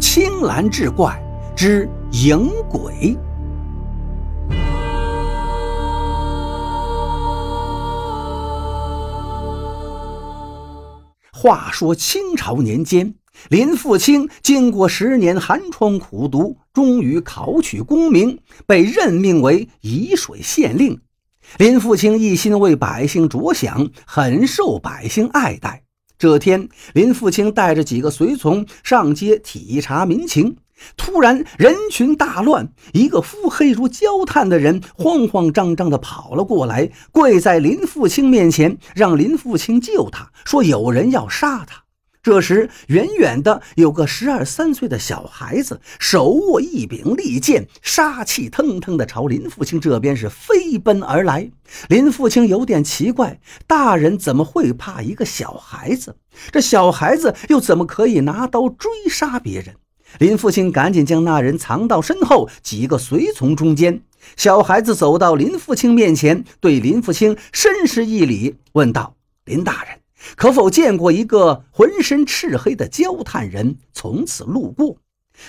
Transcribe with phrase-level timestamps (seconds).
[0.00, 1.20] 青蓝志怪
[1.56, 3.16] 之影鬼。
[11.32, 13.14] 话说清朝年间，
[13.48, 21.00] 林富清经过十年寒窗苦读，终于考取功名，被任命为沂水县令。
[21.58, 25.87] 林富清一心为百姓着想，很受百姓爱戴。
[26.18, 30.56] 这天，林富清带着几个随从上街体察民情。
[30.96, 41.84] 突然，人群大乱，一个肤黑如焦炭的人慌慌张张地跑了过来，跪在林富清面前，让林富清救他，说有人要杀他。
[42.28, 51.50] 这时，远远的有个十二三岁的小孩子，手握一柄利剑，杀气腾腾的朝林父亲这边是飞奔而来。
[51.88, 56.16] 林父亲有点奇怪，大人怎么会怕一个小孩子？
[56.52, 59.76] 这小孩子又怎么可以拿刀追杀别人？
[60.18, 64.02] 林父亲赶紧将那人藏到身后几个随从中间。
[64.36, 69.14] 小孩子走到林父亲面前，对林父亲深施一礼，问道
[69.46, 69.98] ：“林大人，
[70.36, 74.96] 可否见过一个浑身赤黑的焦炭人从此路过？”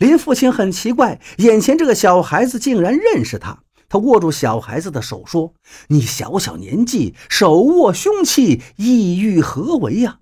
[0.00, 3.58] 林父亲很奇怪，眼前这个小孩子竟然认识他。
[3.88, 5.52] 他握住小孩子的手说
[5.88, 10.18] ：“你小小年纪，手握凶器，意欲何为呀？”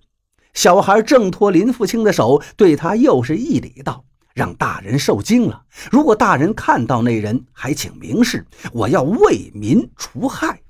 [0.53, 4.05] 小孩挣脱林父亲的手，对他又是一礼道。
[4.33, 5.61] 让大人受惊了。
[5.91, 8.43] 如果大人看到那人，还请明示。
[8.71, 10.62] 我要为民除害。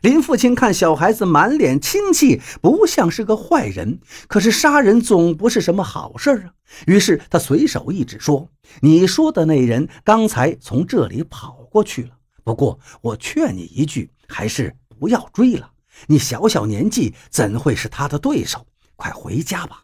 [0.00, 3.98] 林父亲看小孩子满脸清气，不像是个坏人。
[4.28, 6.52] 可是杀人总不是什么好事啊。
[6.86, 8.48] 于是他随手一指，说
[8.80, 12.10] ：“你说的那人刚才从这里跑过去了。
[12.44, 15.70] 不过我劝你一句，还是不要追了。
[16.06, 18.64] 你小小年纪，怎会是他的对手？
[18.96, 19.82] 快回家吧。”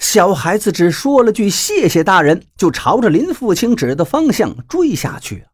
[0.00, 5.44] 小孩子只说了句“谢谢大人”，就朝着林父亲指的方向追下去。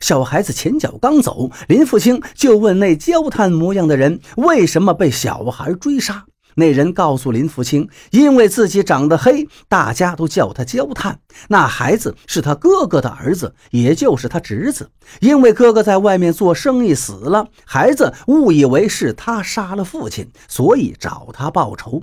[0.00, 6.24] 小孩子前脚刚走，林富清就问那焦炭模样的人为什么被小孩追杀。
[6.54, 11.18] 那人告诉林富清，因为自己长得黑，大家都叫他焦炭。
[11.48, 14.90] 那孩子是他哥哥的儿子，也就是他侄子。
[15.20, 22.02] 因为哥哥在外面做生意死了，孩子误以为是他杀了父亲，所以找他报仇。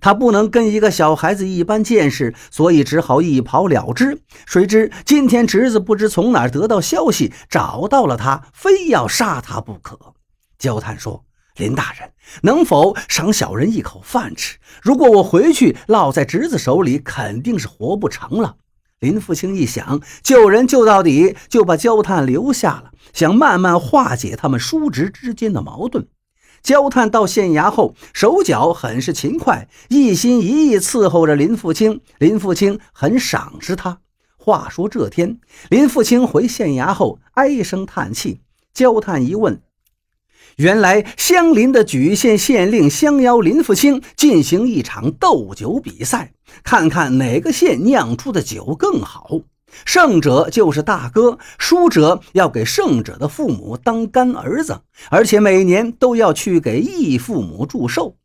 [0.00, 4.20] 他不能跟一个小孩子一般见识，所以只好一跑了之。
[4.46, 9.98] 谁知今天侄子不知从哪得到消息，找到了他，非要杀他不可。
[10.58, 11.24] 焦炭说
[11.56, 12.10] ：“林大人，
[12.42, 14.58] 能否赏小人一口饭吃？
[14.82, 18.56] 如果我回去落在侄子手里，肯定是活不成了。”
[19.00, 26.08] 林父亲一想，救人救到底，就把焦炭留下了，想慢慢化解他们叔侄之间的矛盾。
[26.68, 32.02] 焦炭到县衙后，手脚很是勤快，一心一意伺候着林富清。
[32.18, 34.00] 林富清很赏识他。
[34.36, 35.40] 话说这天，
[35.70, 38.42] 林富清回县衙后，唉声叹气。
[38.74, 39.62] 焦炭一问，
[40.56, 49.40] 原来相邻的莒县县令相邀林富清进行一场斗酒比赛，看看哪个县酿出的酒更好。
[49.84, 54.80] 胜者就是大哥，输者要给胜者的父母当干儿子，
[55.10, 58.16] 而且每年都要去给义父母祝寿。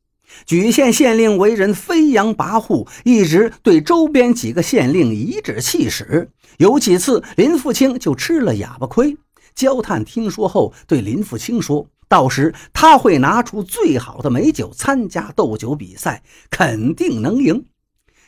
[0.47, 9.15] 莒县县令为人飞扬跋扈，一直对周边几个县令颐指气使，有几次林富清就吃了哑巴亏。
[9.53, 17.63] 焦炭听说后，对林富清说：“到时他会拿出最好的美酒参加斗酒比赛，肯定能赢。”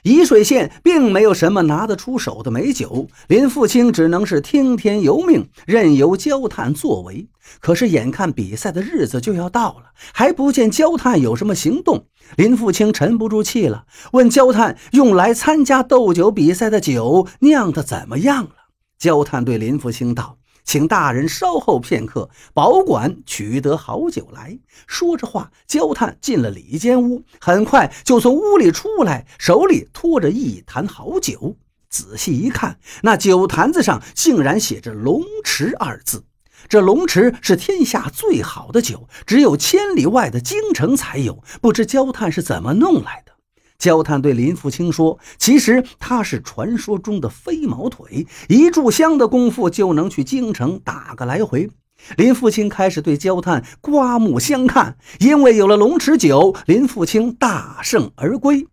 [0.05, 7.27] 沂水县并没有什么拿得出手的美酒，林富清只能是听天由命，任由焦炭作为。
[7.59, 12.05] 可是眼看比赛的日子就要到了，还不见焦炭有什么行动，
[12.38, 18.51] 林富清沉不住气了，问焦炭用来参加斗酒比赛的酒酿得怎么样了？
[18.99, 20.38] 焦炭对林富清道。
[20.63, 24.57] 请大人稍后片刻，保管取得好酒来。
[24.88, 31.57] 说着话，焦炭进了里间屋，很快就从屋里出来，手里托着一坛好酒。
[31.88, 36.25] 仔细一看，那酒坛子上竟然写着“龙池”二字。
[36.68, 41.44] 这龙池是天下最好的酒，只有千里外的京城才有。
[41.62, 43.34] 不知焦炭是怎么弄来的？
[43.77, 51.69] 焦炭对林富清说：“其实他是传说中的飞毛腿，一炷香的功夫就能去京城打个来回。”
[52.18, 58.68] 林富清开始对焦炭刮目相看，因为有了龙池酒，林富清大胜而归。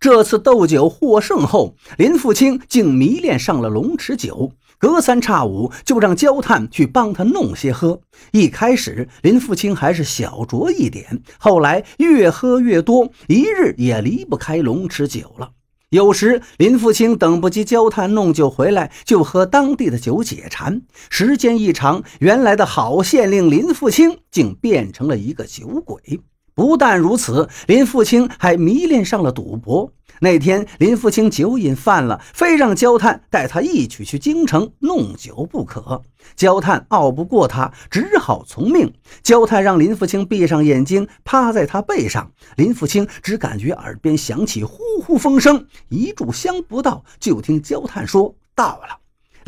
[0.00, 4.52] 这次斗酒获胜后，林富清竟迷恋上了龙池酒。
[4.78, 8.00] 隔三差五就让焦炭去帮他弄些喝。
[8.32, 15.50] 一开始林富清还是小酌一点，后来越喝越多，一日也离不开龙池酒了。
[15.90, 20.82] 有时林富清等不及焦炭弄酒回来，就喝当地的酒解馋。
[21.08, 26.20] 时间一长，原来的好县令林富清竟变成了一个酒鬼。
[26.54, 29.90] 不但如此，林富清还迷恋上了赌博。
[30.20, 36.02] 那天，林富清酒瘾犯了，非让焦炭带他一起去京城弄酒不可。
[36.34, 38.92] 焦炭拗不过他，只好从命。
[39.22, 42.32] 焦炭让林富清闭上眼睛，趴在他背上。
[42.56, 48.97] 林富清只感觉耳边响起呼呼风声，一炷香不到，就听焦炭说到了。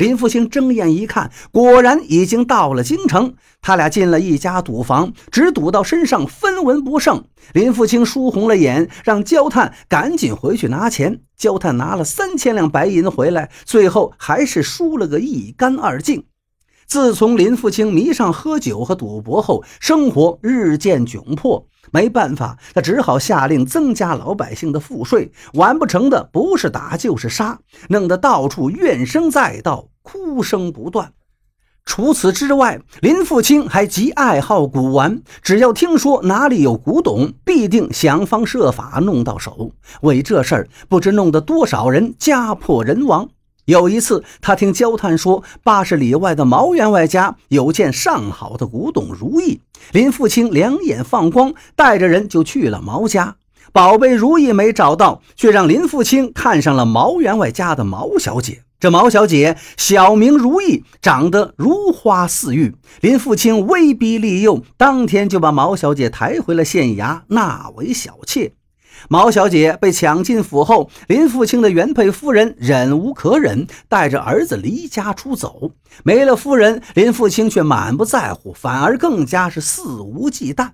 [0.01, 3.35] 林复清睁眼一看，果然已经到了京城。
[3.61, 7.23] 他俩进了一家赌房，只赌到身上分文不剩。
[7.53, 11.21] 林复清输红了眼，让焦炭赶紧回去拿钱。
[11.37, 16.23] 焦炭拿了三千两白银回来，最后还是输了个一干二净。
[16.87, 21.67] 自从林复清迷上喝酒和赌博后，生活日渐窘迫。
[21.91, 25.31] 没办法，他只好下令增加老百姓的赋税。
[25.53, 29.87] 完不成的，不是打就是杀，弄得到处怨声载道。
[30.03, 31.13] 哭声不断。
[31.85, 39.71] 除此之外，林富清还极爱好古玩，只要听说哪里有古董，必定想方设法弄到手。
[40.01, 43.29] 为这事儿，不知弄得多少人家破人亡。
[43.71, 49.61] 有一次，他听焦炭说，八十里外的毛员外家有件上好的古董如意。
[49.93, 53.37] 林富清两眼放光，带着人就去了毛家。
[53.71, 58.63] 宝贝如意没找到，却让林富清看上了毛员外家的毛小姐。
[58.77, 62.75] 这毛小姐小名如意，长得如花似玉。
[62.99, 68.51] 林富清威逼利诱，当天就把毛小姐抬回了县衙，纳为小妾。
[69.09, 75.71] 毛小姐被抢进府后，林富清的原配夫人忍无可忍，带着儿子离家出走。
[76.03, 80.69] 没了夫人，林富清却满不在乎，反而更加是肆无忌惮。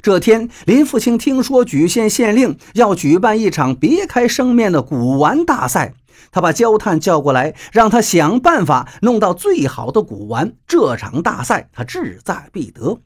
[0.00, 5.94] 这天，林富清听说莒县县令要举办一场别开生面的古玩大赛。
[6.32, 10.54] 他把焦炭叫过来，让他想办法弄到最好的古玩。
[10.66, 12.98] 这场大赛他志在必得。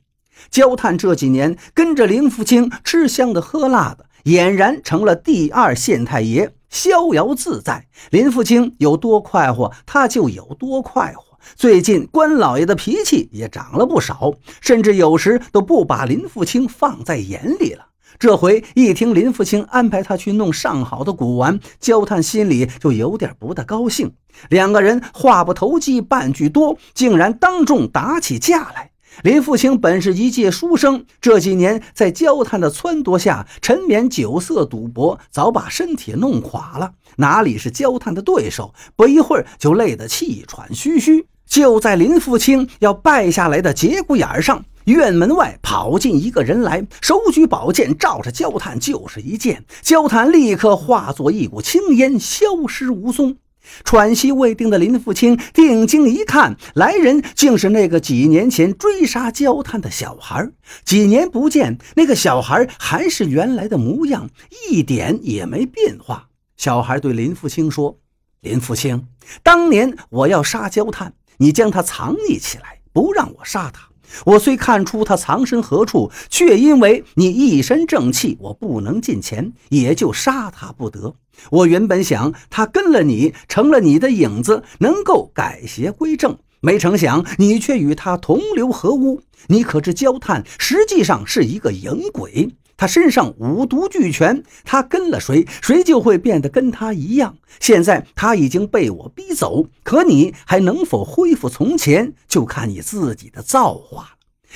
[0.51, 7.87] 焦炭这几年跟着林福清吃香的喝辣的，俨然成了第二县太爷，逍遥自在。
[8.11, 11.39] 林福清有多快活，他就有多快活。
[11.55, 17.87] 最近关老爷的脾气也长了不少，甚至有时都不把林福清放在眼里了。
[18.19, 24.13] 这回一听林福清安排他去弄上好的古玩，焦炭心里就有点不大高兴。
[24.49, 28.91] 两个人话不投机半句多，竟然当众打起架来。
[29.23, 38.75] 林福清本是一介书生，这几年在焦炭的撺掇下，沉湎酒色赌博，早把身体弄垮了，哪里是焦炭的对手？
[38.95, 41.27] 不一会儿就累得气喘吁吁。
[41.47, 44.65] 就在林福清要败下来的节骨眼上。
[44.85, 49.65] 院门外跑进一个人来，手举宝剑，照着焦炭就是一剑。
[49.83, 53.37] 焦炭立刻化作一股青烟，消失无踪。
[53.85, 60.51] 喘息未定的林富清定睛一看，来人竟是那个几年前追杀焦炭的小孩。
[60.85, 64.31] 几年不见，那个小孩还是原来的模样，
[64.71, 66.29] 一点也没变化。
[66.57, 67.99] 小孩对林富清说
[68.41, 69.07] ：“林富清，
[69.43, 73.89] 当年我要杀焦炭，你将他藏匿起来，不让我杀他。”
[74.25, 81.15] 我虽看出他藏身何处，却因为你一身正气，我不能近前，也就杀他不得。
[81.51, 89.21] 我原本想他跟了你，成了你的影子，能够改邪归正，没成想你却与他同流合污。
[89.49, 92.51] 你可知焦炭实际上是一个影鬼？
[92.77, 97.37] 他身上五毒俱全，他跟了谁，谁就会变得跟他一样。
[97.59, 104.09] 现在他已经被我逼走，可你还能否恢复从前，就看你自己的造化了。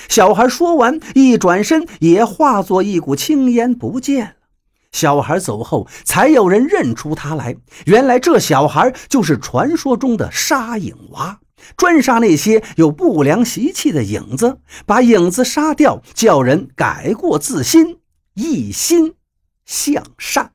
[0.09, 4.33] 小孩说完，一转身也化作一股青烟不见了。
[4.93, 7.57] 小孩走后，才有人认出他来。
[7.87, 11.39] 原来这小孩就是传说中的杀影娃，
[11.77, 18.00] 专杀那些有不良习气的影子，把影子杀掉，叫人改过自新。
[18.43, 19.17] 一心
[19.67, 20.55] 向善。